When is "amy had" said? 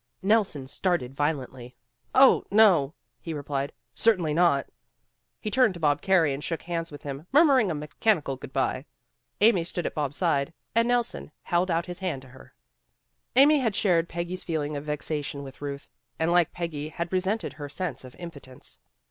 13.57-13.75